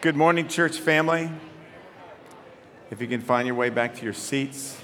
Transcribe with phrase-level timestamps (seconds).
[0.00, 1.28] Good morning, church family.
[2.92, 4.80] If you can find your way back to your seats.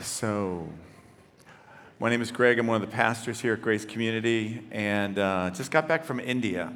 [0.00, 0.68] So,
[1.98, 2.58] my name is Greg.
[2.58, 6.20] I'm one of the pastors here at Grace Community, and uh, just got back from
[6.20, 6.74] India.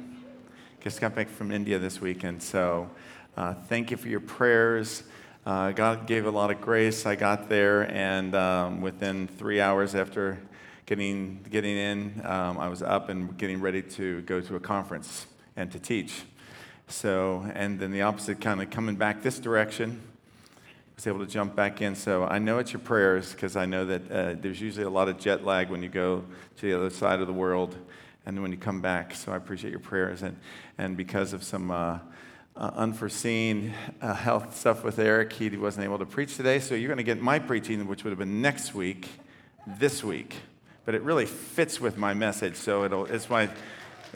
[0.81, 2.41] Just got back from India this weekend.
[2.41, 2.89] So,
[3.37, 5.03] uh, thank you for your prayers.
[5.45, 7.05] Uh, God gave a lot of grace.
[7.05, 10.39] I got there, and um, within three hours after
[10.89, 15.27] getting, getting in, um, I was up and getting ready to go to a conference
[15.55, 16.23] and to teach.
[16.87, 20.01] So, and then the opposite kind of coming back this direction,
[20.95, 21.93] was able to jump back in.
[21.93, 25.07] So I know it's your prayers because I know that uh, there's usually a lot
[25.09, 26.25] of jet lag when you go
[26.57, 27.77] to the other side of the world
[28.25, 29.13] and when you come back.
[29.13, 30.23] So I appreciate your prayers.
[30.23, 30.37] And,
[30.79, 31.99] and because of some uh,
[32.55, 36.57] uh, unforeseen uh, health stuff with Eric, he wasn't able to preach today.
[36.57, 39.07] So you're going to get my preaching, which would have been next week,
[39.67, 40.35] this week
[40.89, 42.55] but it really fits with my message.
[42.55, 43.51] So it'll, it's my, it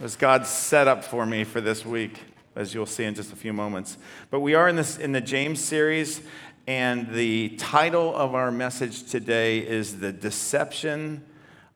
[0.01, 2.19] was God's setup for me for this week,
[2.55, 3.95] as you'll see in just a few moments.
[4.31, 6.21] But we are in, this, in the James series,
[6.65, 11.23] and the title of our message today is The Deception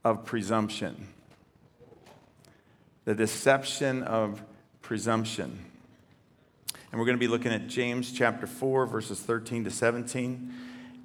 [0.03, 1.09] of Presumption.
[3.05, 4.41] The Deception of
[4.81, 5.64] Presumption.
[6.91, 10.53] And we're going to be looking at James chapter 4, verses 13 to 17.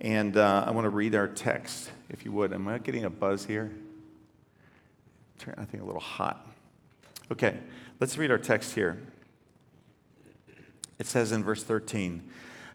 [0.01, 2.53] And uh, I want to read our text, if you would.
[2.55, 3.71] Am I getting a buzz here?
[5.49, 6.47] I think a little hot.
[7.31, 7.57] Okay,
[8.01, 9.01] let's read our text here.
[10.99, 12.23] It says in verse 13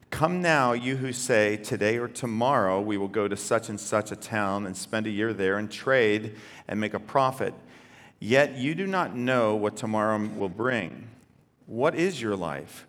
[0.09, 4.11] Come now, you who say, Today or tomorrow we will go to such and such
[4.11, 6.35] a town and spend a year there and trade
[6.67, 7.53] and make a profit.
[8.19, 11.07] Yet you do not know what tomorrow will bring.
[11.67, 12.88] What is your life?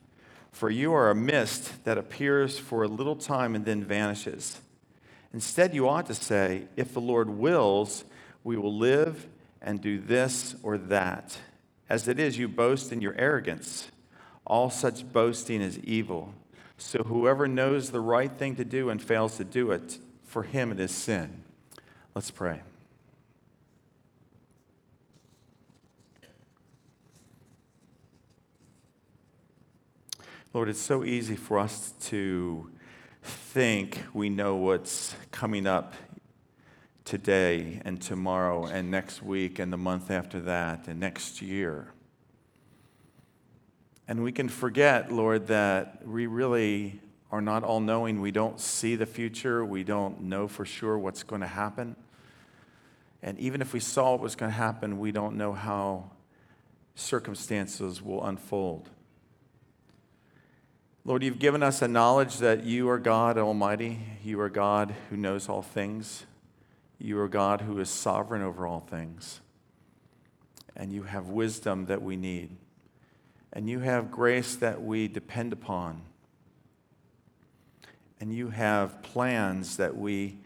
[0.53, 4.61] For you are a mist that appears for a little time and then vanishes.
[5.35, 8.05] Instead, you ought to say, If the Lord wills,
[8.43, 9.27] we will live
[9.61, 11.39] and do this or that.
[11.89, 13.89] As it is, you boast in your arrogance.
[14.47, 16.35] All such boasting is evil.
[16.77, 20.71] So whoever knows the right thing to do and fails to do it, for him
[20.71, 21.43] it is sin.
[22.15, 22.61] Let's pray.
[30.55, 32.71] Lord, it's so easy for us to
[33.23, 35.93] think we know what's coming up
[37.09, 41.89] today and tomorrow and next week and the month after that and next year.
[44.07, 47.01] And we can forget, Lord, that we really
[47.33, 48.21] are not all knowing.
[48.21, 49.65] We don't see the future.
[49.65, 51.97] We don't know for sure what's going to happen.
[53.23, 56.11] And even if we saw what was going to happen, we don't know how
[56.95, 58.91] circumstances will unfold.
[61.07, 63.99] Lord, you've given us a knowledge that you are God Almighty.
[64.23, 66.27] You are God who knows all things.
[66.99, 69.41] You are God who is sovereign over all things.
[70.77, 72.51] And you have wisdom that we need.
[73.53, 76.03] And you have grace that we depend upon.
[78.21, 80.39] And you have plans that we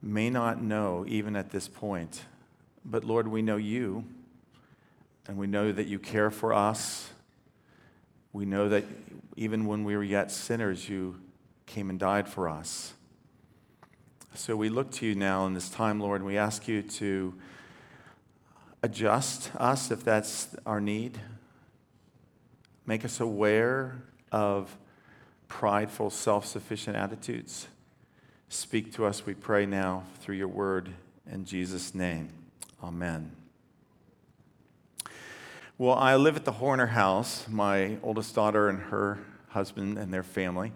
[0.00, 2.24] may not know even at this point.
[2.84, 4.04] But Lord, we know you.
[5.26, 7.10] And we know that you care for us.
[8.32, 8.84] We know that
[9.36, 11.20] even when we were yet sinners, you
[11.66, 12.94] came and died for us.
[14.34, 17.34] So we look to you now in this time, Lord, and we ask you to
[18.82, 21.18] adjust us if that's our need.
[22.86, 24.76] Make us aware of
[25.48, 27.66] prideful, self sufficient attitudes.
[28.48, 30.90] Speak to us, we pray now, through your word.
[31.30, 32.30] In Jesus' name,
[32.82, 33.32] amen.
[35.76, 39.18] Well, I live at the Horner house, my oldest daughter and her
[39.48, 40.72] husband and their family.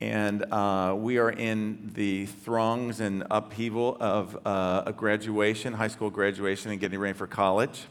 [0.00, 6.08] And uh, we are in the throngs and upheaval of uh, a graduation, high school
[6.08, 7.86] graduation, and getting ready for college.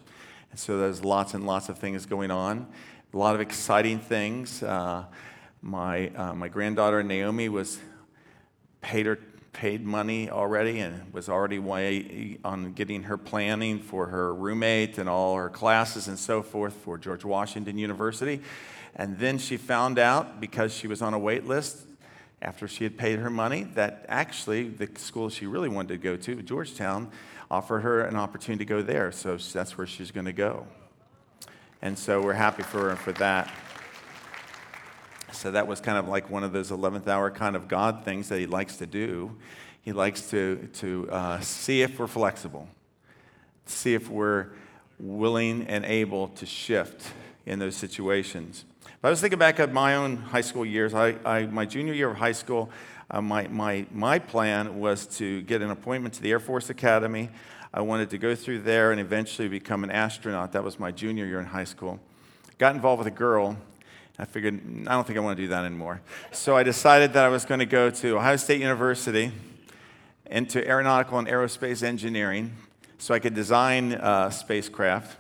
[0.50, 2.68] And so there's lots and lots of things going on,
[3.14, 4.64] a lot of exciting things.
[4.64, 5.04] Uh,
[5.62, 7.78] my, uh, my granddaughter Naomi was
[8.80, 9.20] paid her
[9.52, 15.10] paid money already and was already way on getting her planning for her roommate and
[15.10, 18.40] all her classes and so forth for George Washington University.
[18.96, 21.87] And then she found out because she was on a wait list
[22.42, 26.16] after she had paid her money that actually the school she really wanted to go
[26.16, 27.10] to, Georgetown,
[27.50, 29.12] offered her an opportunity to go there.
[29.12, 30.68] So that's where she's going to go.
[31.82, 33.52] And so we're happy for her for that.
[35.32, 38.30] So that was kind of like one of those 11th hour kind of God things
[38.30, 39.36] that he likes to do.
[39.82, 42.68] He likes to, to uh, see if we're flexible,
[43.66, 44.48] see if we're
[45.00, 47.14] willing and able to shift
[47.46, 48.66] in those situations.
[49.00, 50.96] But I was thinking back at my own high school years.
[50.96, 52.72] I, I my junior year of high school,
[53.12, 57.30] uh, my, my, my plan was to get an appointment to the Air Force Academy.
[57.72, 60.52] I wanted to go through there and eventually become an astronaut.
[60.54, 62.00] That was my junior year in high school.
[62.58, 63.56] Got involved with a girl.
[64.18, 66.02] I figured, I don't think I want to do that anymore.
[66.32, 69.32] So I decided that I was going to go to Ohio State University
[70.26, 72.52] into aeronautical and aerospace engineering
[72.98, 75.18] so I could design uh, spacecraft.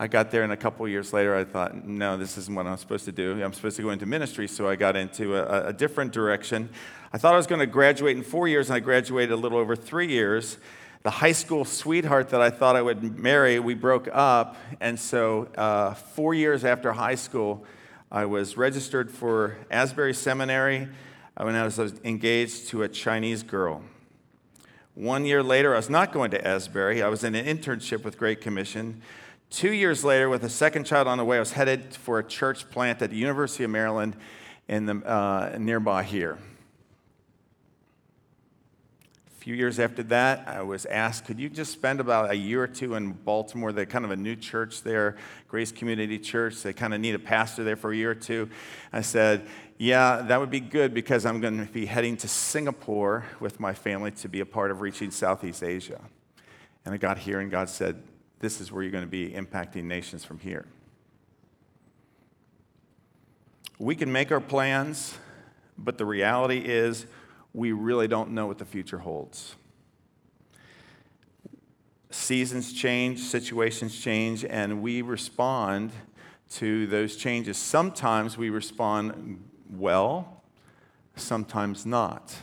[0.00, 2.76] I got there, and a couple years later, I thought, no, this isn't what I'm
[2.76, 3.42] supposed to do.
[3.42, 6.68] I'm supposed to go into ministry, so I got into a, a different direction.
[7.12, 9.58] I thought I was going to graduate in four years, and I graduated a little
[9.58, 10.58] over three years.
[11.02, 15.48] The high school sweetheart that I thought I would marry, we broke up, and so
[15.56, 17.64] uh, four years after high school,
[18.12, 20.88] I was registered for Asbury Seminary
[21.36, 23.82] when I was engaged to a Chinese girl.
[24.94, 27.02] One year later, I was not going to Asbury.
[27.02, 29.02] I was in an internship with Great Commission.
[29.50, 32.24] Two years later, with a second child on the way, I was headed for a
[32.24, 34.14] church plant at the University of Maryland
[34.68, 36.38] in the, uh, nearby here.
[39.26, 42.62] A few years after that, I was asked, could you just spend about a year
[42.62, 43.72] or two in Baltimore?
[43.72, 45.16] They're kind of a new church there,
[45.48, 46.62] Grace Community Church.
[46.62, 48.50] They kind of need a pastor there for a year or two.
[48.92, 49.46] I said,
[49.78, 53.72] yeah, that would be good because I'm going to be heading to Singapore with my
[53.72, 56.02] family to be a part of reaching Southeast Asia.
[56.84, 58.02] And I got here, and God said,
[58.40, 60.66] This is where you're going to be impacting nations from here.
[63.78, 65.16] We can make our plans,
[65.76, 67.06] but the reality is
[67.52, 69.56] we really don't know what the future holds.
[72.10, 75.92] Seasons change, situations change, and we respond
[76.50, 77.56] to those changes.
[77.56, 80.42] Sometimes we respond well,
[81.16, 82.34] sometimes not.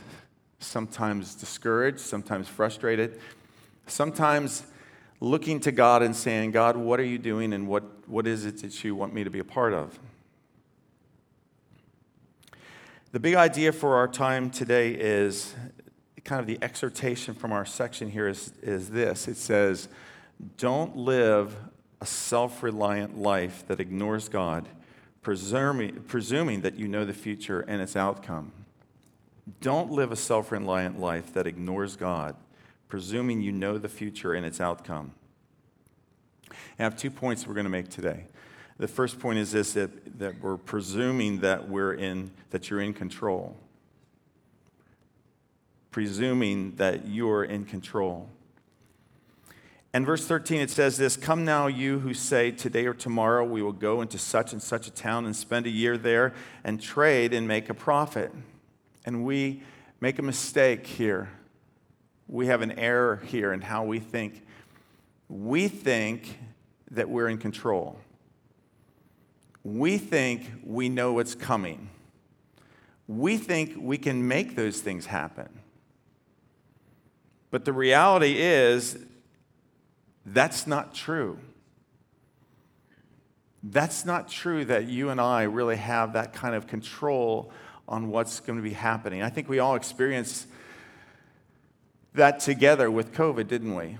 [0.58, 3.20] Sometimes discouraged, sometimes frustrated,
[3.86, 4.64] sometimes
[5.20, 8.62] looking to God and saying, God, what are you doing and what, what is it
[8.62, 9.98] that you want me to be a part of?
[13.12, 15.54] The big idea for our time today is
[16.24, 19.88] kind of the exhortation from our section here is, is this it says,
[20.58, 21.56] Don't live
[22.00, 24.68] a self reliant life that ignores God
[25.26, 28.52] presuming, presuming that you know the future and its outcome.
[29.60, 32.36] Don't live a self reliant life that ignores God,
[32.88, 35.12] presuming you know the future and its outcome.
[36.50, 38.26] I have two points we're going to make today.
[38.78, 42.92] The first point is this that, that we're presuming that we're in that you're in
[42.92, 43.56] control.
[45.90, 48.28] Presuming that you're in control.
[49.94, 53.62] And verse 13, it says this Come now, you who say, Today or tomorrow we
[53.62, 56.34] will go into such and such a town and spend a year there
[56.64, 58.30] and trade and make a profit.
[59.06, 59.62] And we
[59.98, 61.30] make a mistake here.
[62.28, 64.44] We have an error here in how we think.
[65.28, 66.38] We think
[66.90, 67.98] that we're in control.
[69.62, 71.90] We think we know what's coming.
[73.08, 75.48] We think we can make those things happen.
[77.50, 78.98] But the reality is,
[80.24, 81.38] that's not true.
[83.62, 87.50] That's not true that you and I really have that kind of control
[87.88, 89.22] on what's going to be happening.
[89.22, 90.46] I think we all experienced
[92.16, 93.98] that together with COVID, didn't we?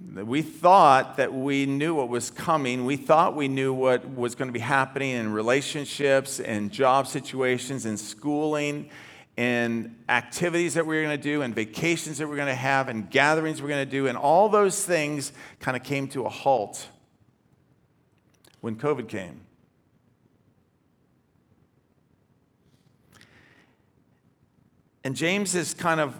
[0.00, 2.84] We thought that we knew what was coming.
[2.84, 7.84] We thought we knew what was going to be happening in relationships and job situations
[7.84, 8.90] and schooling
[9.36, 12.88] and activities that we are going to do and vacations that we're going to have
[12.88, 14.06] and gatherings we're going to do.
[14.06, 16.88] And all those things kind of came to a halt
[18.60, 19.40] when COVID came.
[25.02, 26.14] And James is kind of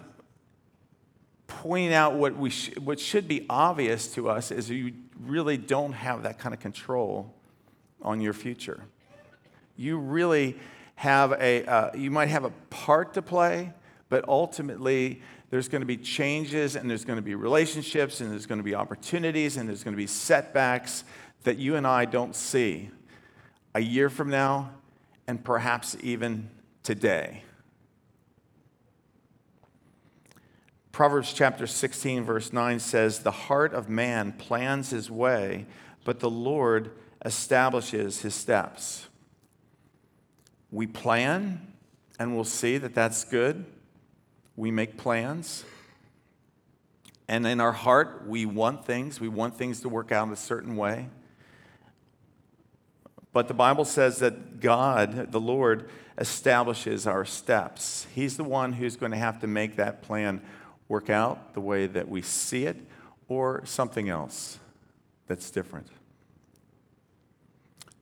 [1.49, 5.91] pointing out what, we sh- what should be obvious to us is you really don't
[5.91, 7.33] have that kind of control
[8.01, 8.85] on your future.
[9.75, 10.55] You really
[10.95, 13.73] have a, uh, you might have a part to play,
[14.07, 18.45] but ultimately there's going to be changes and there's going to be relationships and there's
[18.45, 21.03] going to be opportunities and there's going to be setbacks
[21.43, 22.91] that you and I don't see
[23.73, 24.71] a year from now
[25.27, 26.49] and perhaps even
[26.83, 27.43] today.
[30.99, 35.65] Proverbs chapter 16, verse 9 says, The heart of man plans his way,
[36.03, 36.91] but the Lord
[37.23, 39.07] establishes his steps.
[40.71, 41.71] We plan
[42.19, 43.65] and we'll see that that's good.
[44.57, 45.63] We make plans.
[47.29, 49.21] And in our heart, we want things.
[49.21, 51.07] We want things to work out a certain way.
[53.31, 58.05] But the Bible says that God, the Lord, establishes our steps.
[58.13, 60.41] He's the one who's going to have to make that plan
[60.89, 62.75] work out the way that we see it
[63.29, 64.59] or something else
[65.27, 65.87] that's different.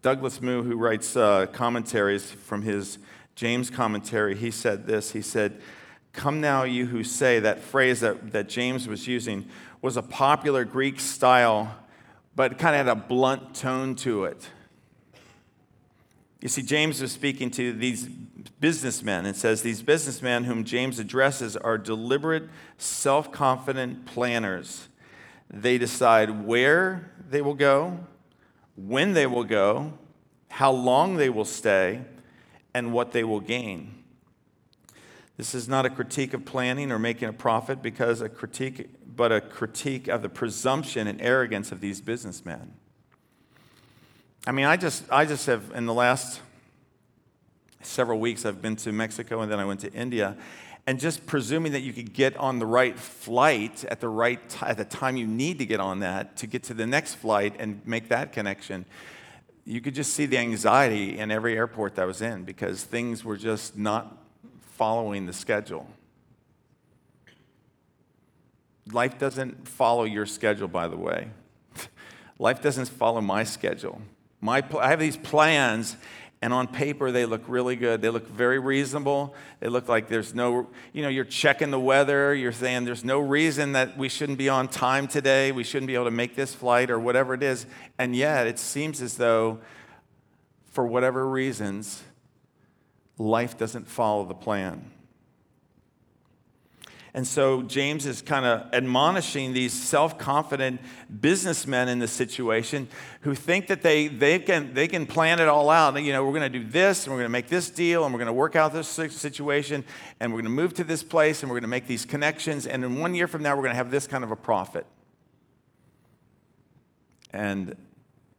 [0.01, 2.97] Douglas Moo, who writes uh, commentaries from his
[3.35, 5.11] James commentary, he said this.
[5.11, 5.61] He said,
[6.13, 9.47] Come now, you who say, that phrase that, that James was using
[9.81, 11.75] was a popular Greek style,
[12.35, 14.49] but kind of had a blunt tone to it.
[16.41, 18.05] You see, James is speaking to these
[18.59, 19.25] businessmen.
[19.25, 22.43] It says, These businessmen whom James addresses are deliberate,
[22.77, 24.87] self confident planners.
[25.49, 27.99] They decide where they will go,
[28.75, 29.93] when they will go,
[30.49, 32.01] how long they will stay,
[32.73, 34.03] and what they will gain.
[35.37, 39.31] This is not a critique of planning or making a profit because a critique but
[39.31, 42.73] a critique of the presumption and arrogance of these businessmen.
[44.47, 46.39] I mean, I just I just have in the last
[47.81, 50.37] several weeks I've been to Mexico and then I went to India
[50.87, 54.65] and just presuming that you could get on the right flight at the right t-
[54.65, 57.55] at the time you need to get on that to get to the next flight
[57.59, 58.85] and make that connection
[59.65, 63.25] you could just see the anxiety in every airport that I was in because things
[63.25, 64.17] were just not
[64.77, 65.87] following the schedule.
[68.93, 71.31] Life doesn't follow your schedule, by the way.
[72.39, 74.01] Life doesn't follow my schedule.
[74.39, 75.95] My, I have these plans,
[76.41, 78.01] and on paper they look really good.
[78.01, 79.33] They look very reasonable.
[79.59, 82.35] They look like there's no, you know, you're checking the weather.
[82.35, 85.51] You're saying there's no reason that we shouldn't be on time today.
[85.51, 87.65] We shouldn't be able to make this flight or whatever it is.
[87.97, 89.59] And yet it seems as though,
[90.67, 92.03] for whatever reasons,
[93.17, 94.91] life doesn't follow the plan.
[97.17, 100.79] And so James is kind of admonishing these self confident
[101.19, 102.87] businessmen in this situation
[103.21, 105.99] who think that they, they, can, they can plan it all out.
[105.99, 108.13] You know, we're going to do this, and we're going to make this deal, and
[108.13, 109.83] we're going to work out this situation,
[110.19, 112.67] and we're going to move to this place, and we're going to make these connections,
[112.67, 114.85] and in one year from now, we're going to have this kind of a profit.
[117.33, 117.75] And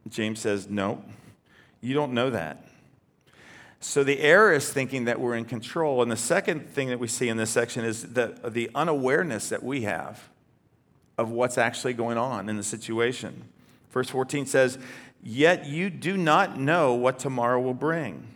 [0.07, 1.03] James says, No,
[1.81, 2.68] you don't know that.
[3.79, 6.01] So the error is thinking that we're in control.
[6.01, 9.63] And the second thing that we see in this section is the, the unawareness that
[9.63, 10.29] we have
[11.17, 13.49] of what's actually going on in the situation.
[13.91, 14.77] Verse 14 says,
[15.21, 18.27] Yet you do not know what tomorrow will bring.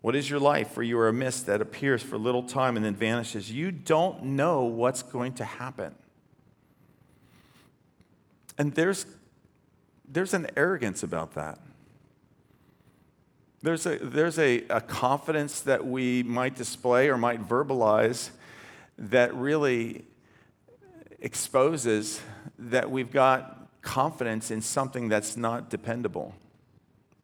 [0.00, 0.70] What is your life?
[0.70, 3.50] For you are a mist that appears for a little time and then vanishes.
[3.50, 5.94] You don't know what's going to happen.
[8.56, 9.06] And there's,
[10.08, 11.58] there's an arrogance about that.
[13.62, 18.30] There's a, there's a, a confidence that we might display or might verbalize
[18.96, 20.04] that really
[21.20, 22.22] exposes
[22.58, 26.34] that we've got confidence in something that's not dependable.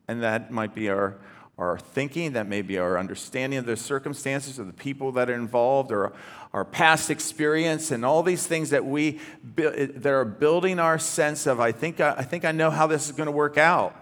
[0.09, 1.17] And that might be our,
[1.57, 5.35] our thinking, that may be our understanding of the circumstances of the people that are
[5.35, 6.13] involved, or
[6.53, 9.21] our past experience, and all these things that we
[9.57, 13.07] that are building our sense of, I think I, I think I know how this
[13.07, 13.97] is going to work out.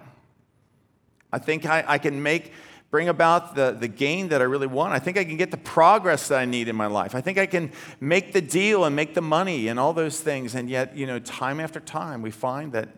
[1.34, 2.52] I think I, I can make,
[2.92, 4.92] bring about the, the gain that I really want.
[4.92, 7.16] I think I can get the progress that I need in my life.
[7.16, 10.54] I think I can make the deal and make the money and all those things.
[10.54, 12.88] And yet, you know, time after time, we find that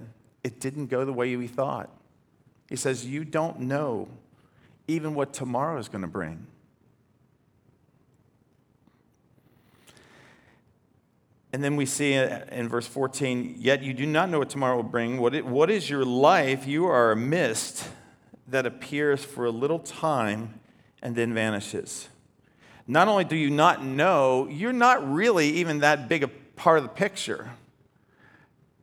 [0.44, 1.88] it didn't go the way we thought.
[2.68, 4.08] He says, You don't know
[4.86, 6.46] even what tomorrow is going to bring.
[11.54, 14.82] And then we see in verse 14, yet you do not know what tomorrow will
[14.82, 15.16] bring.
[15.16, 16.66] What, what is your life?
[16.66, 17.88] You are a mist
[18.48, 20.60] that appears for a little time
[21.02, 22.08] and then vanishes.
[22.86, 26.84] Not only do you not know, you're not really even that big a part of
[26.84, 27.50] the picture.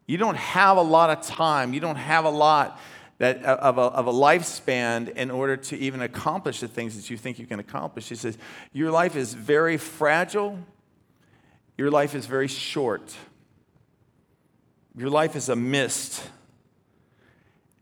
[0.05, 2.79] You don't have a lot of time, you don't have a lot
[3.19, 7.09] that, uh, of, a, of a lifespan in order to even accomplish the things that
[7.09, 8.09] you think you can accomplish.
[8.09, 8.37] He says,
[8.73, 10.59] Your life is very fragile,
[11.77, 13.15] your life is very short,
[14.95, 16.27] your life is a mist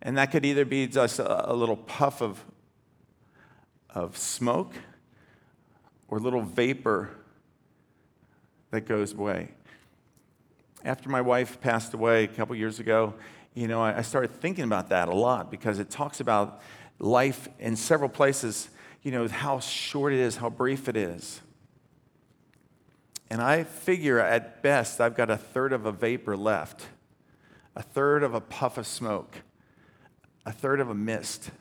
[0.01, 2.43] and that could either be just a, a little puff of,
[3.89, 4.74] of smoke
[6.08, 7.12] or a little vapor
[8.72, 9.50] that goes away.
[10.84, 13.13] After my wife passed away a couple years ago,
[13.53, 16.62] you know, I started thinking about that a lot because it talks about
[17.00, 18.70] life in several places,
[19.03, 21.41] you know, how short it is, how brief it is.
[23.29, 26.88] And I figure at best I've got a third of a vapor left,
[27.75, 29.38] a third of a puff of smoke
[30.45, 31.51] a third of a mist.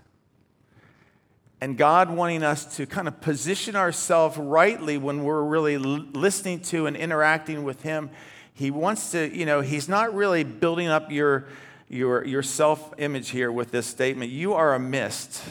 [1.60, 6.86] And God wanting us to kind of position ourselves rightly when we're really listening to
[6.86, 8.10] and interacting with Him.
[8.54, 11.46] He wants to, you know, He's not really building up your,
[11.88, 14.30] your, your self image here with this statement.
[14.30, 15.42] You are a mist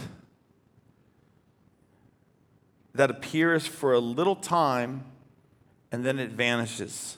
[2.95, 5.05] that appears for a little time
[5.91, 7.17] and then it vanishes.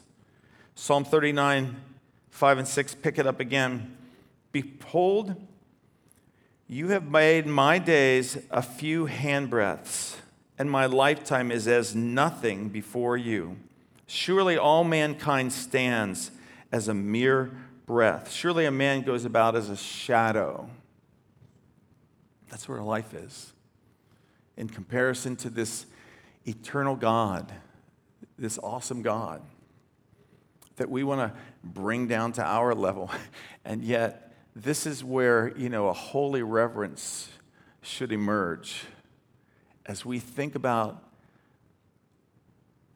[0.76, 1.76] Psalm 39,
[2.30, 3.96] 5 and 6, pick it up again.
[4.52, 5.36] Behold,
[6.72, 10.16] you have made my days a few handbreadths
[10.58, 13.58] and my lifetime is as nothing before you.
[14.08, 16.32] Surely all mankind stands
[16.72, 17.52] as a mere
[17.86, 18.32] breath.
[18.32, 20.70] Surely a man goes about as a shadow.
[22.50, 23.52] That's where life is.
[24.56, 25.86] In comparison to this
[26.46, 27.52] eternal God,
[28.40, 29.42] this awesome God
[30.78, 33.12] that we want to bring down to our level.
[33.66, 37.30] And yet, this is where, you know, a holy reverence
[37.82, 38.86] should emerge
[39.86, 41.04] as we think about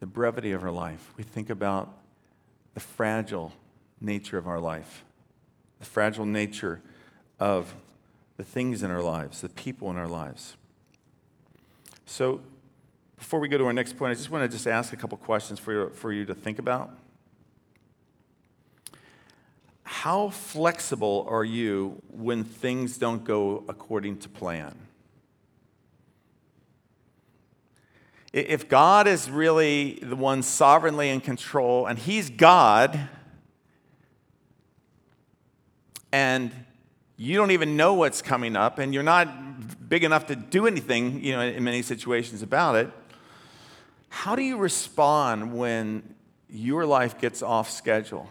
[0.00, 1.12] the brevity of our life.
[1.16, 1.92] We think about
[2.74, 3.52] the fragile
[4.00, 5.04] nature of our life,
[5.78, 6.82] the fragile nature
[7.40, 7.74] of
[8.36, 10.56] the things in our lives, the people in our lives.
[12.04, 12.40] So,
[13.16, 15.16] before we go to our next point, I just want to just ask a couple
[15.16, 16.90] questions for you, for you to think about.
[19.88, 24.74] How flexible are you when things don't go according to plan?
[28.32, 33.08] If God is really the one sovereignly in control and He's God,
[36.10, 36.50] and
[37.16, 41.22] you don't even know what's coming up, and you're not big enough to do anything,
[41.22, 42.90] you know, in many situations about it,
[44.08, 46.16] how do you respond when
[46.50, 48.28] your life gets off schedule?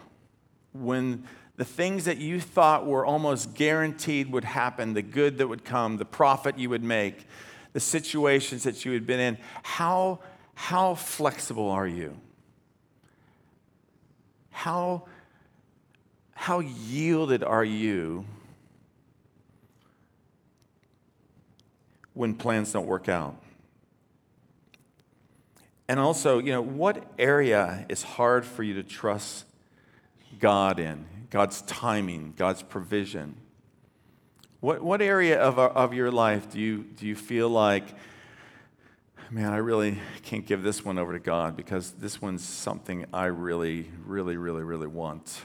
[0.74, 1.24] When
[1.56, 5.96] the things that you thought were almost guaranteed would happen, the good that would come,
[5.96, 7.26] the profit you would make,
[7.72, 10.20] the situations that you had been in, how,
[10.54, 12.16] how flexible are you?
[14.50, 15.04] How,
[16.32, 18.26] how yielded are you
[22.12, 23.42] when plans don't work out?
[25.88, 29.46] And also, you know, what area is hard for you to trust
[30.38, 31.06] God in?
[31.30, 33.36] God's timing, God's provision.
[34.60, 37.84] What, what area of, of your life do you, do you feel like,
[39.30, 43.26] man, I really can't give this one over to God because this one's something I
[43.26, 45.42] really, really, really, really want?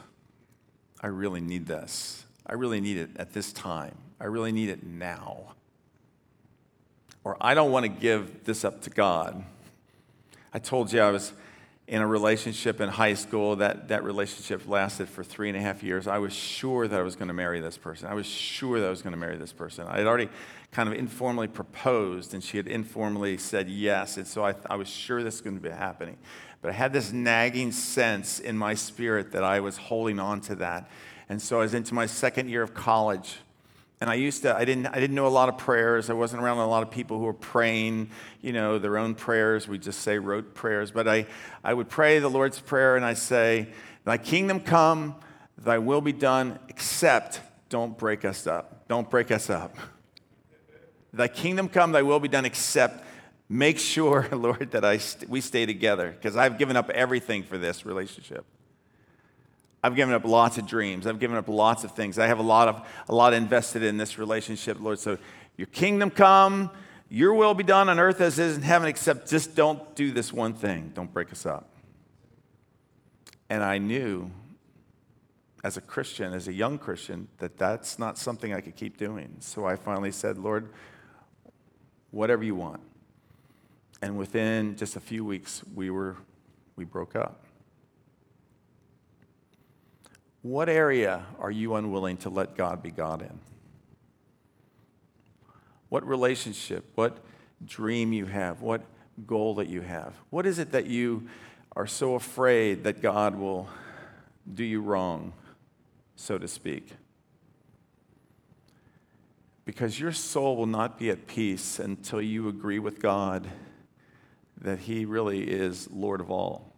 [1.01, 2.25] I really need this.
[2.45, 3.95] I really need it at this time.
[4.19, 5.55] I really need it now.
[7.23, 9.43] Or I don't want to give this up to God.
[10.53, 11.33] I told you I was
[11.91, 13.57] in a relationship in high school.
[13.57, 16.07] That, that relationship lasted for three and a half years.
[16.07, 18.07] I was sure that I was going to marry this person.
[18.07, 19.85] I was sure that I was going to marry this person.
[19.87, 20.29] I had already
[20.71, 24.15] kind of informally proposed, and she had informally said yes.
[24.15, 26.17] And so I, I was sure this was going to be happening.
[26.61, 30.55] But I had this nagging sense in my spirit that I was holding on to
[30.55, 30.89] that.
[31.27, 33.39] And so I was into my second year of college
[34.01, 36.09] and I used to, I didn't, I didn't know a lot of prayers.
[36.09, 38.09] I wasn't around a lot of people who were praying,
[38.41, 39.67] you know, their own prayers.
[39.67, 40.89] We just say rote prayers.
[40.89, 41.27] But I,
[41.63, 43.67] I would pray the Lord's Prayer and I say,
[44.03, 45.15] Thy kingdom come,
[45.55, 48.87] thy will be done, except don't break us up.
[48.87, 49.77] Don't break us up.
[51.13, 53.05] Thy kingdom come, thy will be done, except
[53.49, 57.57] make sure, Lord, that I st- we stay together because I've given up everything for
[57.57, 58.45] this relationship.
[59.83, 61.07] I've given up lots of dreams.
[61.07, 62.19] I've given up lots of things.
[62.19, 64.99] I have a lot of a lot invested in this relationship, Lord.
[64.99, 65.17] So
[65.57, 66.69] your kingdom come,
[67.09, 70.11] your will be done on earth as it is in heaven, except just don't do
[70.11, 70.91] this one thing.
[70.93, 71.69] Don't break us up.
[73.49, 74.31] And I knew
[75.63, 79.35] as a Christian, as a young Christian, that that's not something I could keep doing.
[79.39, 80.69] So I finally said, Lord,
[82.11, 82.81] whatever you want.
[84.01, 86.17] And within just a few weeks, we were
[86.75, 87.45] we broke up.
[90.41, 93.39] What area are you unwilling to let God be God in?
[95.89, 97.17] What relationship, what
[97.65, 98.81] dream you have, what
[99.27, 100.13] goal that you have?
[100.29, 101.27] What is it that you
[101.75, 103.69] are so afraid that God will
[104.51, 105.33] do you wrong,
[106.15, 106.89] so to speak?
[109.63, 113.47] Because your soul will not be at peace until you agree with God
[114.59, 116.73] that He really is Lord of all.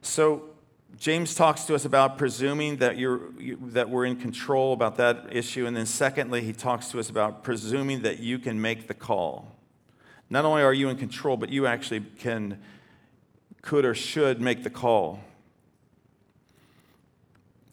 [0.00, 0.53] So,
[0.98, 5.26] James talks to us about presuming that, you're, you, that we're in control about that
[5.30, 5.66] issue.
[5.66, 9.52] And then, secondly, he talks to us about presuming that you can make the call.
[10.30, 12.60] Not only are you in control, but you actually can,
[13.62, 15.20] could or should make the call.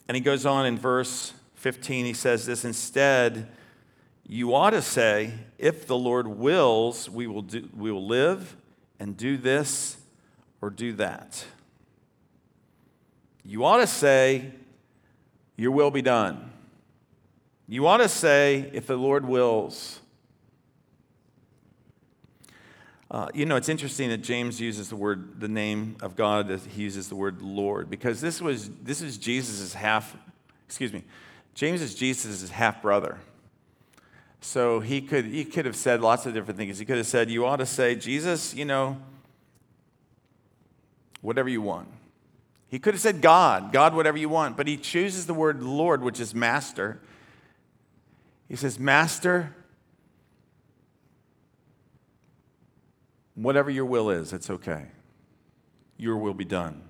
[0.08, 3.48] And he goes on in verse 15, he says this instead,
[4.28, 8.56] you ought to say, if the Lord wills, we will, do, we will live
[9.00, 9.98] and do this
[10.62, 11.46] or do that.
[13.44, 14.52] You ought to say,
[15.58, 16.52] Your will be done.
[17.68, 20.00] You ought to say, If the Lord wills.
[23.10, 26.62] Uh, you know, it's interesting that James uses the word, the name of God, that
[26.62, 30.16] he uses the word Lord, because this was this is Jesus' half,
[30.66, 31.04] excuse me,
[31.54, 33.18] James is Jesus' half brother.
[34.40, 36.80] So he could, he could have said lots of different things.
[36.80, 38.98] He could have said, You ought to say, Jesus, you know,
[41.22, 41.88] whatever you want.
[42.72, 44.56] He could have said, God, God, whatever you want.
[44.56, 47.02] But he chooses the word Lord, which is master.
[48.48, 49.54] He says, Master,
[53.36, 54.86] whatever your will is, it's okay.
[55.98, 56.84] Your will be done.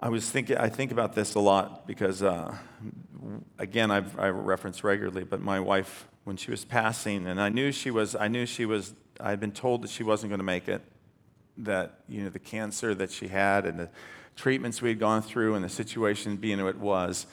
[0.00, 2.56] I was thinking, I think about this a lot because, uh,
[3.58, 7.72] again, I've, I reference regularly, but my wife, when she was passing, and I knew
[7.72, 10.44] she was, I knew she was, I had been told that she wasn't going to
[10.44, 10.82] make it,
[11.56, 13.88] that, you know, the cancer that she had and the
[14.36, 17.26] treatments we had gone through and the situation being what it was,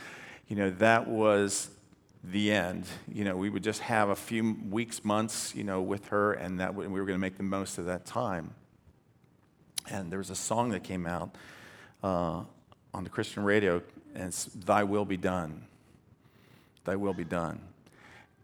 [0.47, 1.71] you know, that was
[2.23, 2.85] the end.
[3.11, 6.61] You know, we would just have a few weeks, months, you know, with her, and
[6.61, 8.53] that we were going to make the most of that time.
[9.91, 11.35] And there was a song that came out
[12.01, 12.43] uh,
[12.93, 13.81] on the Christian radio,
[14.15, 15.63] and it's Thy Will Be Done.
[16.85, 17.59] Thy Will Be Done.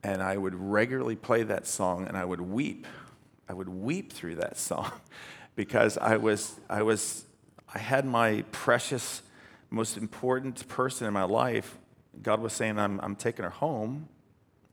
[0.03, 2.87] And I would regularly play that song and I would weep.
[3.47, 4.91] I would weep through that song
[5.55, 7.25] because I was, I was,
[7.73, 9.21] I had my precious,
[9.69, 11.77] most important person in my life.
[12.21, 14.09] God was saying, I'm, I'm taking her home.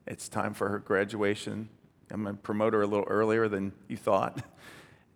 [0.06, 1.68] It's time for her graduation.
[2.10, 4.42] I'm going to promote her a little earlier than you thought.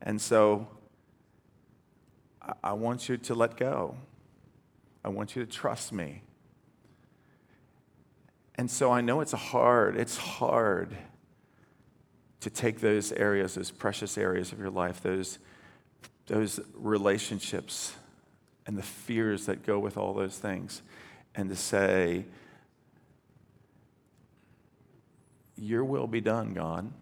[0.05, 0.67] And so
[2.43, 3.97] I, I want you to let go.
[5.05, 6.23] I want you to trust me.
[8.57, 10.97] And so I know it's hard, it's hard
[12.41, 15.39] to take those areas, those precious areas of your life, those,
[16.27, 17.95] those relationships
[18.67, 20.83] and the fears that go with all those things,
[21.35, 22.25] and to say,
[25.57, 26.93] Your will be done, God.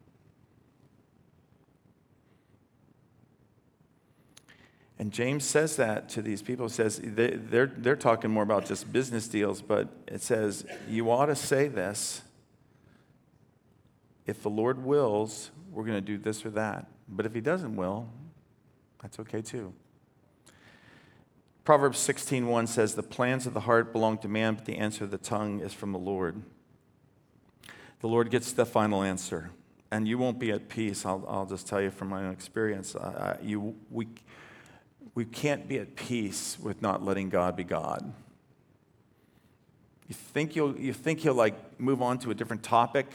[5.01, 6.67] And James says that to these people.
[6.67, 11.11] He says they, they're, they're talking more about just business deals, but it says, You
[11.11, 12.21] ought to say this.
[14.27, 16.87] If the Lord wills, we're going to do this or that.
[17.09, 18.11] But if he doesn't will,
[19.01, 19.73] that's okay too.
[21.65, 25.11] Proverbs 16:1 says, "The plans of the heart belong to man, but the answer of
[25.11, 26.43] the tongue is from the Lord."
[28.01, 29.51] The Lord gets the final answer,
[29.91, 31.07] and you won't be at peace.
[31.07, 32.95] I'll, I'll just tell you from my own experience.
[32.95, 34.07] Uh, you, we,
[35.15, 38.13] we can't be at peace with not letting God be God.
[40.09, 43.07] You think you'll, you think he'll like move on to a different topic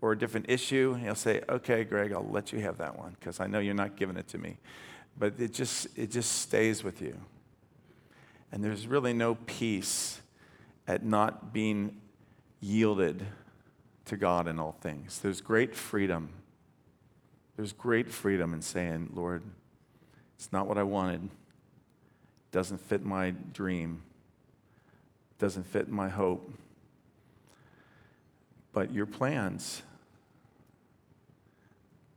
[0.00, 0.92] or a different issue.
[0.94, 3.74] And he'll say, okay, Greg, I'll let you have that one because I know you're
[3.74, 4.58] not giving it to me.
[5.18, 7.18] But it just, it just stays with you.
[8.52, 10.20] And there's really no peace
[10.88, 12.00] at not being
[12.60, 13.24] yielded
[14.06, 15.20] to God in all things.
[15.20, 16.30] There's great freedom.
[17.56, 19.42] There's great freedom in saying, Lord,
[20.40, 21.22] it's not what I wanted.
[21.22, 24.00] It Doesn't fit my dream.
[25.32, 26.50] It Doesn't fit my hope.
[28.72, 29.82] But your plans,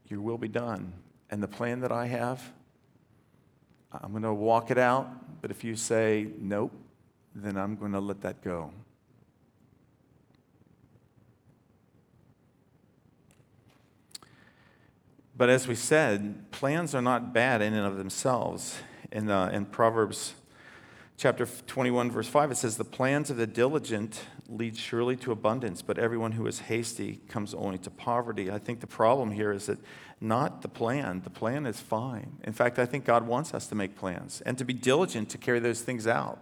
[0.07, 0.93] your will be done.
[1.29, 2.41] And the plan that I have,
[3.91, 5.41] I'm going to walk it out.
[5.41, 6.71] But if you say nope,
[7.35, 8.71] then I'm going to let that go.
[15.35, 18.77] But as we said, plans are not bad in and of themselves.
[19.11, 20.35] In, uh, in Proverbs
[21.17, 25.81] chapter 21, verse 5, it says, The plans of the diligent lead surely to abundance,
[25.81, 28.51] but everyone who is hasty comes only to poverty.
[28.51, 29.79] I think the problem here is that
[30.21, 31.21] not the plan.
[31.23, 32.37] The plan is fine.
[32.43, 35.39] In fact, I think God wants us to make plans and to be diligent to
[35.39, 36.39] carry those things out.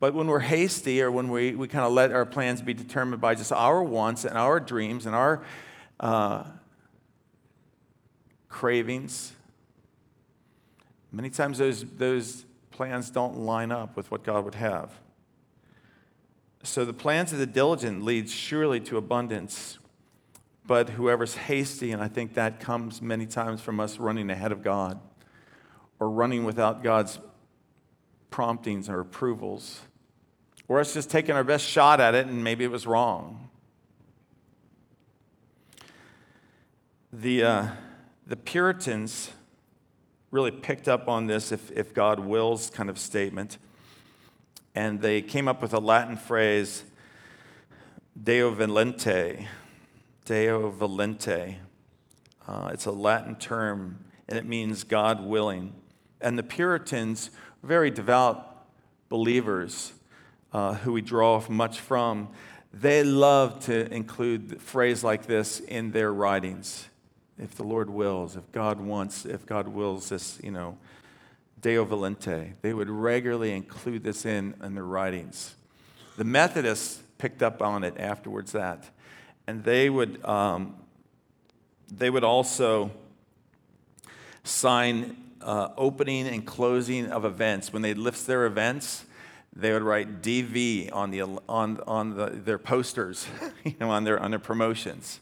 [0.00, 3.22] But when we're hasty or when we, we kind of let our plans be determined
[3.22, 5.44] by just our wants and our dreams and our
[6.00, 6.44] uh,
[8.54, 9.32] cravings.
[11.10, 14.92] Many times those, those plans don't line up with what God would have.
[16.62, 19.78] So the plans of the diligent lead surely to abundance,
[20.64, 24.62] but whoever's hasty, and I think that comes many times from us running ahead of
[24.62, 25.00] God
[25.98, 27.18] or running without God's
[28.30, 29.80] promptings or approvals,
[30.68, 33.50] or us just taking our best shot at it and maybe it was wrong.
[37.12, 37.66] The, uh,
[38.26, 39.30] the Puritans
[40.30, 43.58] really picked up on this if, if God wills kind of statement.
[44.74, 46.84] And they came up with a Latin phrase,
[48.20, 49.46] Deo volente.
[50.24, 51.56] Deo volente.
[52.48, 55.74] Uh, it's a Latin term, and it means God willing.
[56.20, 57.30] And the Puritans,
[57.62, 58.66] very devout
[59.08, 59.92] believers
[60.52, 62.28] uh, who we draw much from,
[62.72, 66.88] they love to include a phrase like this in their writings
[67.38, 70.78] if the Lord wills, if God wants, if God wills this, you know,
[71.60, 72.52] Deo volente.
[72.62, 75.54] They would regularly include this in in their writings.
[76.16, 78.90] The Methodists picked up on it afterwards that,
[79.46, 80.76] and they would um,
[81.90, 82.90] they would also
[84.42, 87.72] sign uh, opening and closing of events.
[87.72, 89.04] When they list their events,
[89.54, 93.26] they would write DV on, the, on, on the, their posters,
[93.64, 95.20] you know, on their, on their promotions.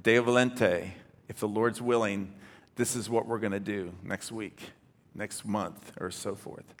[0.00, 0.92] Deo volente,
[1.28, 2.32] if the Lord's willing,
[2.76, 4.70] this is what we're going to do next week,
[5.14, 6.74] next month, or so forth.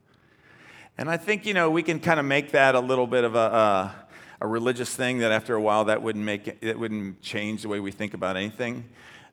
[0.96, 3.34] And I think, you know, we can kind of make that a little bit of
[3.34, 3.94] a, a,
[4.40, 7.68] a religious thing that after a while that wouldn't make it, it wouldn't change the
[7.68, 8.88] way we think about anything.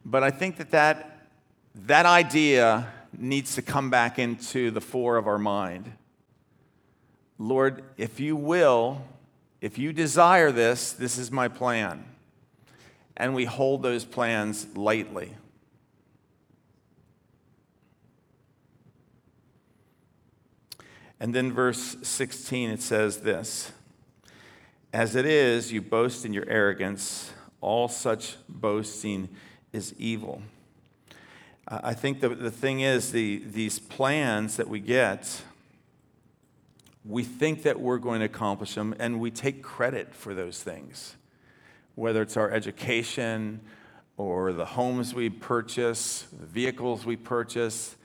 [0.06, 1.28] But I think that that,
[1.74, 5.92] that idea needs to come back into the fore of our mind.
[7.38, 9.02] Lord, if you will,
[9.62, 12.06] if you desire this, this is my plan.
[13.18, 15.34] And we hold those plans lightly.
[21.20, 23.72] And then, verse 16, it says this
[24.94, 29.30] As it is, you boast in your arrogance, all such boasting
[29.72, 30.42] is evil.
[31.68, 35.42] I think the, the thing is, the, these plans that we get,
[37.04, 41.16] we think that we're going to accomplish them, and we take credit for those things,
[41.96, 43.62] whether it's our education
[44.18, 47.96] or the homes we purchase, the vehicles we purchase,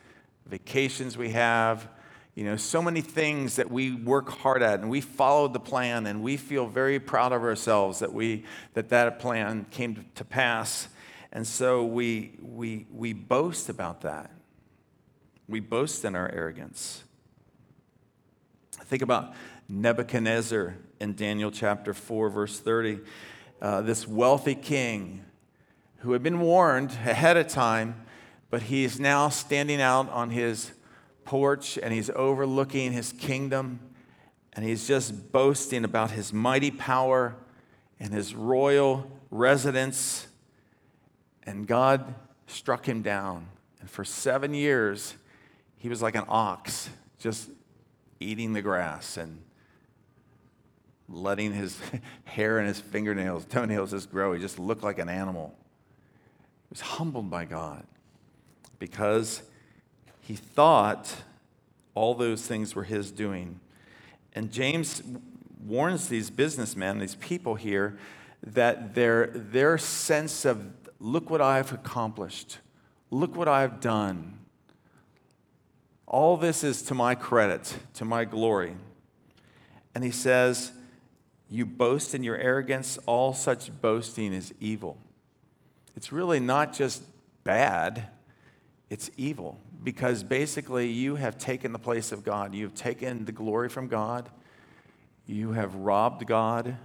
[0.47, 1.89] vacations we have.
[2.35, 6.07] You know, so many things that we work hard at, and we followed the plan,
[6.07, 10.89] and we feel very proud of ourselves that we that that plan came to pass.
[11.33, 14.31] And so we, we, we boast about that.
[15.49, 17.05] We boast in our arrogance.
[18.73, 19.35] Think about
[19.69, 23.01] Nebuchadnezzar in Daniel chapter 4, verse 30.
[23.61, 25.25] Uh, this wealthy king
[25.99, 28.07] who had been warned ahead of time,
[28.49, 30.73] but he is now standing out on his
[31.25, 33.79] porch and he's overlooking his kingdom
[34.55, 37.37] and he's just boasting about his mighty power
[37.99, 40.27] and his royal residence
[41.43, 42.15] and God
[42.47, 43.47] struck him down.
[43.81, 45.15] And for seven years,
[45.77, 47.51] he was like an ox, just
[48.21, 49.43] eating the grass and
[51.11, 51.79] letting his
[52.25, 54.33] hair and his fingernails, toenails just grow.
[54.33, 55.55] He just looked like an animal.
[56.63, 57.85] He was humbled by God
[58.79, 59.43] because
[60.21, 61.15] he thought
[61.95, 63.61] all those things were his doing.
[64.35, 65.03] And James
[65.67, 67.99] warns these businessmen, these people here,
[68.43, 72.59] that their, their sense of Look what I've accomplished.
[73.11, 74.39] Look what I've done.
[76.07, 78.77] All this is to my credit, to my glory.
[79.95, 80.73] And he says,
[81.51, 84.97] You boast in your arrogance, all such boasting is evil.
[85.97, 87.03] It's really not just
[87.43, 88.07] bad,
[88.89, 92.55] it's evil because basically you have taken the place of God.
[92.55, 94.31] You've taken the glory from God.
[95.27, 96.77] You have robbed God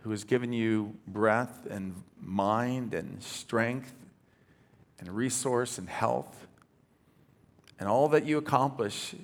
[0.00, 3.94] who has given you breath and mind and strength
[4.98, 6.46] and resource and health.
[7.78, 9.14] And all that you accomplish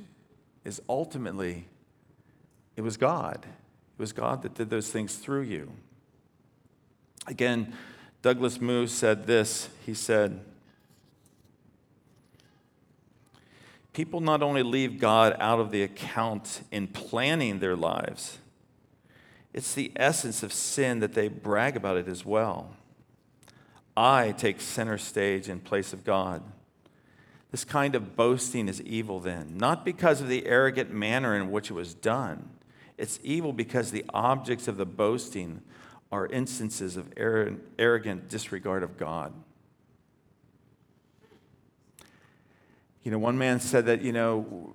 [0.64, 1.66] is ultimately,
[2.76, 3.46] it was God.
[3.98, 5.72] It was God that did those things through you.
[7.26, 7.74] Again,
[8.22, 9.70] Douglas Moo said this.
[9.84, 10.38] He said,
[13.92, 18.38] People not only leave God out of the account in planning their lives,
[19.52, 22.70] it's the essence of sin that they brag about it as well.
[23.96, 26.44] I take center stage in place of God.
[27.50, 31.68] This kind of boasting is evil, then, not because of the arrogant manner in which
[31.68, 32.50] it was done.
[32.98, 35.62] It's evil because the objects of the boasting
[36.11, 39.32] are instances of arrogant disregard of God.
[43.02, 44.72] You know, one man said that, you know,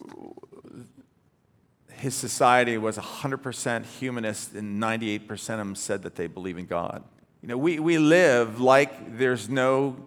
[1.92, 7.04] his society was 100% humanist, and 98% of them said that they believe in God.
[7.42, 9.98] You know, we, we live like there's no,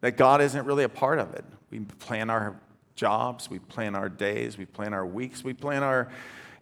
[0.00, 1.44] that God isn't really a part of it.
[1.70, 2.60] We plan our
[2.96, 6.08] jobs, we plan our days, we plan our weeks, we plan our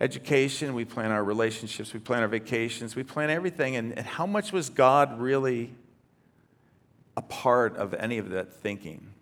[0.04, 3.76] education, we plan our relationships, we plan our vacations, we plan everything.
[3.76, 5.74] And, and how much was God really
[7.16, 9.14] a part of any of that thinking?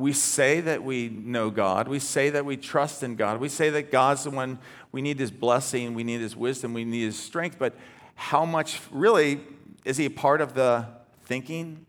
[0.00, 1.86] we say that we know God.
[1.86, 3.38] We say that we trust in God.
[3.38, 4.58] We say that God's the one
[4.92, 7.58] we need his blessing, we need his wisdom, we need his strength.
[7.58, 7.74] But
[8.14, 9.40] how much really
[9.84, 10.86] is he a part of the
[11.24, 11.86] thinking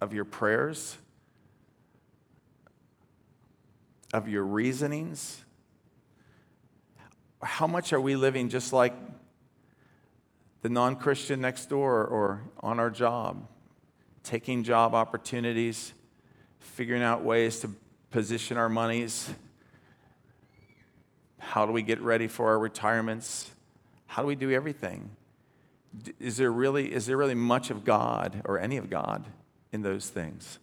[0.00, 0.96] of your prayers,
[4.14, 5.44] of your reasonings?
[7.42, 8.94] How much are we living just like
[10.62, 13.46] the non Christian next door or on our job,
[14.22, 15.94] taking job opportunities?
[16.60, 17.70] figuring out ways to
[18.10, 19.30] position our monies?
[21.38, 23.50] How do we get ready for our retirements?
[24.06, 25.10] How do we do everything?
[26.20, 29.26] Is there really, is there really much of God or any of God
[29.72, 30.58] in those things?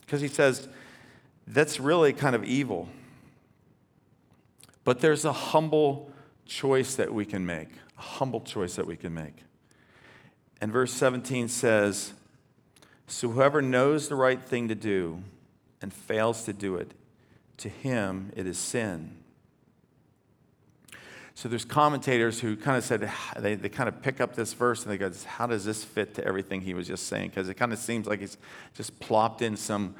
[0.00, 0.68] Because he says
[1.46, 2.88] that's really kind of evil.
[4.86, 6.12] But there's a humble
[6.44, 9.34] choice that we can make, a humble choice that we can make.
[10.60, 12.12] And verse 17 says,
[13.08, 15.24] So whoever knows the right thing to do
[15.82, 16.92] and fails to do it,
[17.56, 19.10] to him it is sin.
[21.34, 24.84] So there's commentators who kind of said, they, they kind of pick up this verse
[24.84, 27.30] and they go, how does this fit to everything he was just saying?
[27.30, 28.38] Because it kind of seems like he's
[28.76, 29.96] just plopped in some,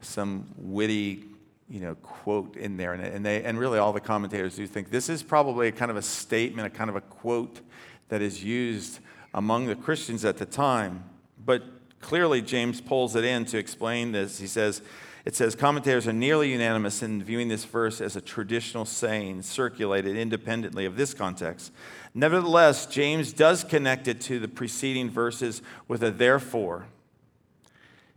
[0.00, 1.24] some witty
[1.68, 2.94] you know, quote in there.
[2.94, 5.90] And, and, they, and really all the commentators do think this is probably a kind
[5.90, 7.60] of a statement, a kind of a quote
[8.08, 9.00] that is used
[9.34, 11.04] among the Christians at the time.
[11.44, 11.62] But
[12.00, 14.38] clearly James pulls it in to explain this.
[14.38, 14.82] He says,
[15.24, 20.16] it says commentators are nearly unanimous in viewing this verse as a traditional saying circulated
[20.16, 21.70] independently of this context.
[22.14, 26.86] Nevertheless, James does connect it to the preceding verses with a therefore.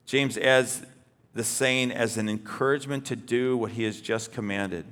[0.05, 0.83] James adds
[1.33, 4.85] the saying as an encouragement to do what he has just commanded.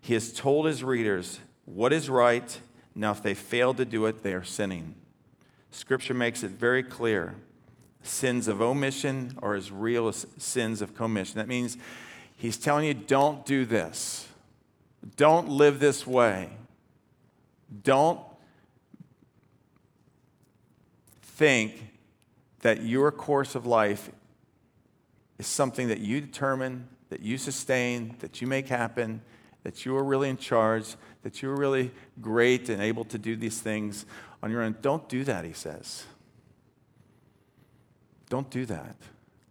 [0.00, 2.60] He has told his readers what is right.
[2.94, 4.94] Now, if they fail to do it, they are sinning.
[5.70, 7.36] Scripture makes it very clear
[8.02, 11.38] sins of omission are as real as sins of commission.
[11.38, 11.76] That means
[12.36, 14.26] he's telling you don't do this,
[15.16, 16.50] don't live this way,
[17.82, 18.20] don't
[21.22, 21.90] think
[22.60, 24.10] that your course of life
[25.42, 29.20] is something that you determine, that you sustain, that you make happen,
[29.64, 33.60] that you are really in charge, that you're really great and able to do these
[33.60, 34.06] things
[34.40, 34.76] on your own.
[34.82, 36.04] Don't do that, he says.
[38.28, 38.94] Don't do that.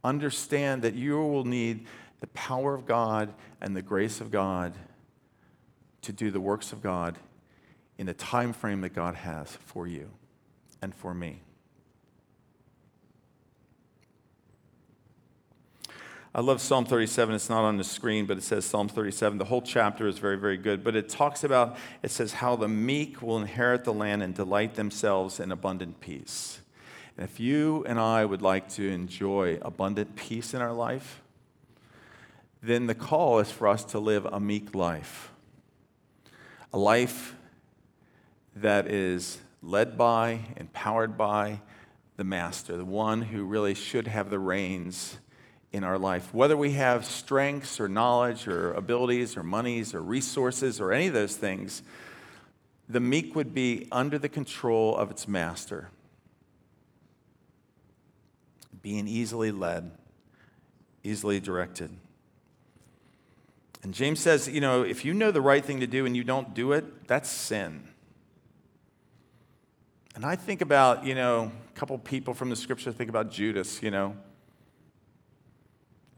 [0.02, 1.86] Understand that you will need
[2.22, 4.74] the power of God and the grace of God
[6.04, 7.18] to do the works of God
[7.98, 10.10] in the time frame that God has for you
[10.82, 11.42] and for me.
[16.34, 17.36] I love Psalm 37.
[17.36, 19.38] It's not on the screen, but it says Psalm 37.
[19.38, 20.82] The whole chapter is very, very good.
[20.82, 24.76] But it talks about, it says, how the meek will inherit the land and delight
[24.76, 26.62] themselves in abundant peace.
[27.18, 31.22] And if you and I would like to enjoy abundant peace in our life,
[32.64, 35.34] then the call is for us to live a meek life.
[36.72, 37.36] A life
[38.56, 41.60] that is led by, empowered by
[42.16, 45.18] the Master, the one who really should have the reins
[45.72, 46.34] in our life.
[46.34, 51.14] Whether we have strengths or knowledge or abilities or monies or resources or any of
[51.14, 51.82] those things,
[52.90, 55.90] the meek would be under the control of its master
[58.82, 59.92] being easily led,
[61.04, 61.92] easily directed.
[63.84, 66.24] And James says, you know, if you know the right thing to do and you
[66.24, 67.88] don't do it, that's sin.
[70.16, 73.82] And I think about, you know, a couple people from the scripture think about Judas,
[73.82, 74.16] you know.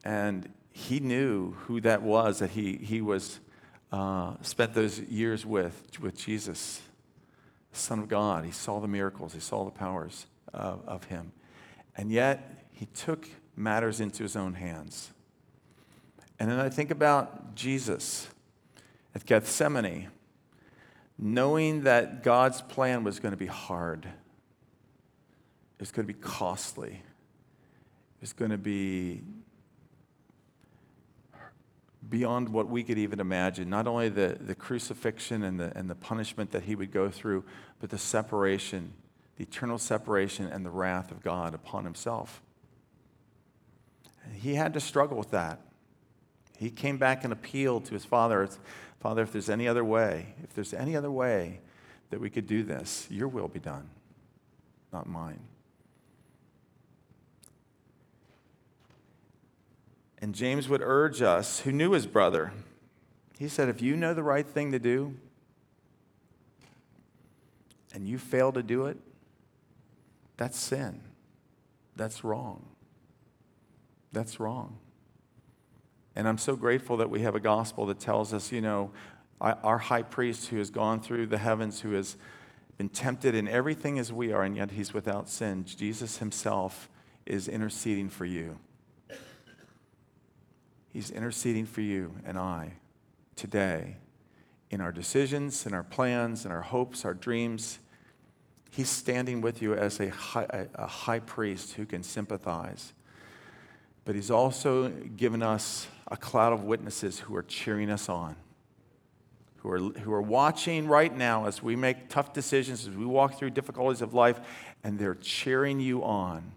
[0.04, 3.40] And he knew who that was that he, he was
[3.92, 6.82] uh, spent those years with, with Jesus,
[7.72, 8.44] Son of God.
[8.44, 11.32] He saw the miracles, he saw the powers of, of him.
[11.96, 15.12] And yet, he took matters into his own hands.
[16.40, 18.28] And then I think about Jesus
[19.14, 20.10] at Gethsemane,
[21.18, 26.94] knowing that God's plan was going to be hard, it was going to be costly,
[26.94, 29.22] it was going to be
[32.10, 33.70] beyond what we could even imagine.
[33.70, 37.44] Not only the, the crucifixion and the, and the punishment that he would go through,
[37.80, 38.94] but the separation
[39.38, 42.42] the eternal separation and the wrath of God upon himself.
[44.36, 45.60] He had to struggle with that.
[46.58, 48.48] He came back and appealed to his father
[49.00, 51.60] Father, if there's any other way, if there's any other way
[52.10, 53.90] that we could do this, your will be done,
[54.94, 55.42] not mine.
[60.24, 62.54] And James would urge us, who knew his brother,
[63.38, 65.16] he said, if you know the right thing to do
[67.94, 68.96] and you fail to do it,
[70.38, 71.02] that's sin.
[71.98, 72.66] That's wrong.
[74.14, 74.78] That's wrong.
[76.16, 78.92] And I'm so grateful that we have a gospel that tells us, you know,
[79.42, 82.16] our high priest who has gone through the heavens, who has
[82.78, 85.66] been tempted in everything as we are, and yet he's without sin.
[85.66, 86.88] Jesus himself
[87.26, 88.58] is interceding for you.
[90.94, 92.74] He's interceding for you and I
[93.36, 93.98] today
[94.70, 97.80] in our decisions, in our plans, in our hopes, our dreams.
[98.70, 102.94] He's standing with you as a high, a high priest who can sympathize.
[104.06, 108.36] But He's also given us a cloud of witnesses who are cheering us on,
[109.58, 113.40] who are, who are watching right now as we make tough decisions, as we walk
[113.40, 114.40] through difficulties of life,
[114.84, 116.52] and they're cheering you on.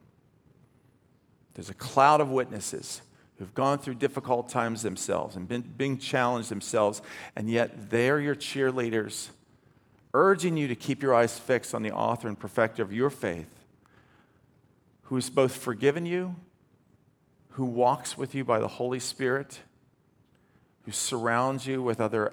[1.55, 3.01] There's a cloud of witnesses
[3.39, 7.03] who've gone through difficult times themselves and been being challenged themselves,
[7.35, 9.29] and yet they're your cheerleaders,
[10.15, 13.65] urging you to keep your eyes fixed on the author and perfecter of your faith,
[15.05, 16.35] who's both forgiven you,
[17.51, 19.61] who walks with you by the Holy Spirit,
[20.85, 22.33] who surrounds you with other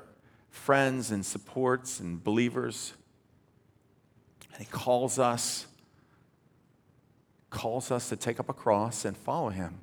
[0.50, 2.94] friends and supports and believers.
[4.54, 5.68] And he calls us
[7.50, 9.83] calls us to take up a cross and follow him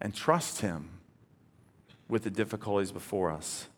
[0.00, 0.90] and trust Him
[2.08, 3.68] with the difficulties before us.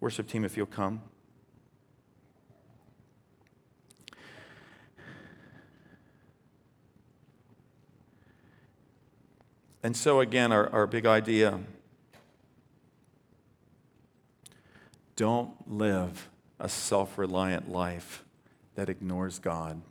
[0.00, 1.02] Worship team, if you'll come.
[9.82, 11.58] And so, again, our, our big idea
[15.16, 18.24] don't live a self reliant life
[18.74, 19.82] that ignores God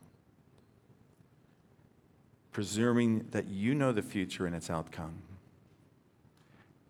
[2.52, 5.14] presuming that you know the future and its outcome,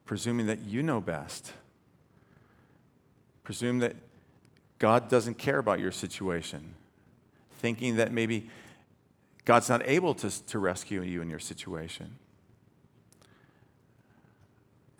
[0.04, 1.52] presuming that you know best,
[3.44, 3.96] presume that
[4.78, 6.74] God doesn't care about your situation,
[7.58, 8.50] thinking that maybe
[9.44, 12.16] God's not able to, to rescue you in your situation.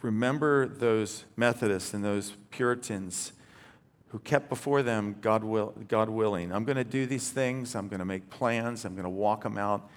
[0.01, 3.33] Remember those Methodists and those Puritans
[4.09, 6.53] who kept before them God, will, God willing.
[6.53, 7.75] I'm going to do these things.
[7.75, 8.85] I'm going to make plans.
[8.85, 9.89] I'm going to walk them out.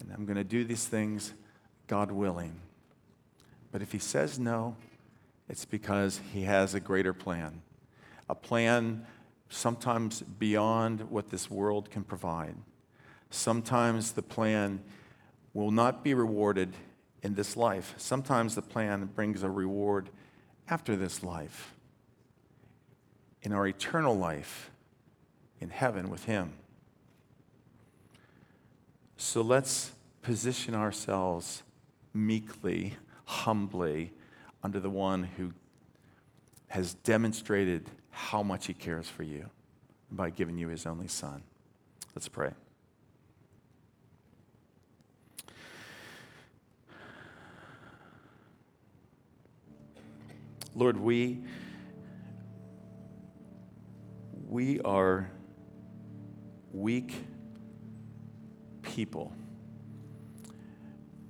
[0.00, 1.32] And I'm going to do these things,
[1.86, 2.60] God willing.
[3.72, 4.76] But if he says no,
[5.48, 7.62] it's because he has a greater plan,
[8.28, 9.06] a plan
[9.48, 12.54] sometimes beyond what this world can provide.
[13.30, 14.82] Sometimes the plan
[15.54, 16.74] will not be rewarded
[17.22, 17.94] in this life.
[17.96, 20.10] Sometimes the plan brings a reward
[20.68, 21.74] after this life,
[23.42, 24.70] in our eternal life
[25.60, 26.52] in heaven with Him.
[29.20, 29.90] So let's
[30.22, 31.64] position ourselves
[32.14, 32.94] meekly,
[33.24, 34.12] humbly
[34.62, 35.52] under the one who
[36.68, 39.50] has demonstrated how much he cares for you
[40.08, 41.42] by giving you his only son.
[42.14, 42.52] Let's pray.
[50.76, 51.42] Lord, we,
[54.46, 55.28] we are
[56.72, 57.14] weak
[58.98, 59.32] people.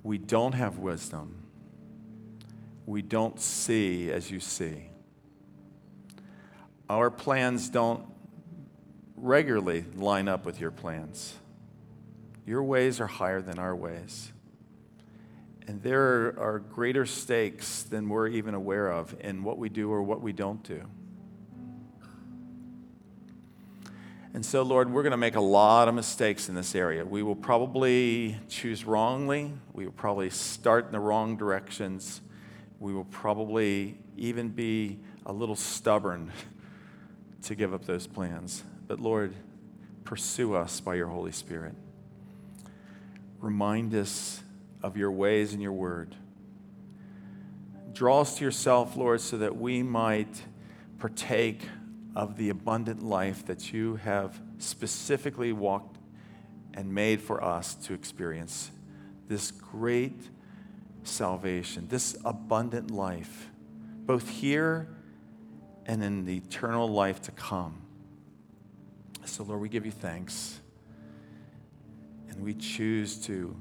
[0.01, 1.43] We don't have wisdom.
[2.87, 4.89] We don't see as you see.
[6.89, 8.07] Our plans don't
[9.15, 11.35] regularly line up with your plans.
[12.43, 14.33] Your ways are higher than our ways.
[15.67, 20.01] And there are greater stakes than we're even aware of in what we do or
[20.01, 20.81] what we don't do.
[24.31, 27.03] And so, Lord, we're going to make a lot of mistakes in this area.
[27.03, 29.51] We will probably choose wrongly.
[29.73, 32.21] We will probably start in the wrong directions.
[32.79, 36.31] We will probably even be a little stubborn
[37.43, 38.63] to give up those plans.
[38.87, 39.33] But, Lord,
[40.03, 41.73] pursue us by your Holy Spirit.
[43.39, 44.43] Remind us
[44.83, 46.15] of your ways and your word.
[47.93, 50.43] Draw us to yourself, Lord, so that we might
[50.99, 51.61] partake
[52.19, 55.97] of the abundant life that you have specifically walked
[56.73, 58.71] and made for us to experience.
[59.29, 60.27] This great
[61.03, 63.47] salvation, this abundant life,
[64.05, 64.89] both here
[65.85, 67.81] and in the eternal life to come.
[69.23, 70.59] So, Lord, we give you thanks.
[72.27, 73.55] And we choose to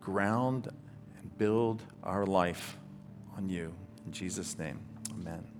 [0.00, 0.68] ground
[1.20, 2.76] and build our life
[3.36, 3.72] on you.
[4.04, 4.80] In Jesus' name,
[5.12, 5.55] amen.